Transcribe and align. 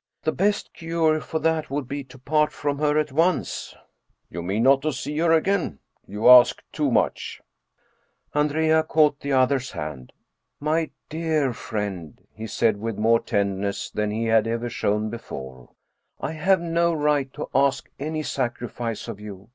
"The 0.22 0.30
best 0.30 0.72
cure 0.72 1.20
for 1.20 1.40
that 1.40 1.68
would 1.68 1.88
be 1.88 2.04
to 2.04 2.16
part 2.16 2.52
from 2.52 2.78
her 2.78 2.96
at 2.96 3.10
once."" 3.10 3.74
You 4.30 4.40
mean 4.40 4.62
not 4.62 4.82
to 4.82 4.92
see 4.92 5.18
her 5.18 5.32
again? 5.32 5.80
You 6.06 6.28
ask 6.30 6.62
too 6.70 6.92
much." 6.92 7.40
73 8.34 8.34
German 8.34 8.46
Mystery 8.46 8.68
Stories 8.68 8.70
Andrea 8.70 8.82
caught 9.08 9.20
the 9.20 9.32
other's 9.32 9.70
hand." 9.72 10.12
My 10.60 10.90
dear 11.08 11.52
friend," 11.52 12.20
he 12.32 12.46
said 12.46 12.76
with 12.76 12.98
more 12.98 13.18
tenderness 13.18 13.90
than 13.90 14.12
he 14.12 14.26
had 14.26 14.46
ever 14.46 14.68
shown 14.70 15.10
before," 15.10 15.70
I 16.20 16.34
have 16.34 16.60
no 16.60 16.92
right 16.94 17.32
to 17.32 17.48
ask 17.52 17.90
any 17.98 18.22
sacrifice 18.22 19.08
of 19.08 19.18
you. 19.18 19.50